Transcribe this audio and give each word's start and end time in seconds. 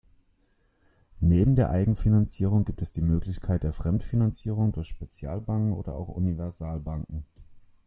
Neben 1.19 1.55
der 1.55 1.69
Eigenfinanzierung 1.69 2.65
gibt 2.65 2.81
es 2.81 2.91
die 2.91 3.03
Möglichkeit 3.03 3.61
der 3.61 3.71
Fremdfinanzierung 3.71 4.71
durch 4.71 4.87
Spezialbanken 4.87 5.73
oder 5.73 5.93
auch 5.93 6.07
Universalbanken. 6.07 7.23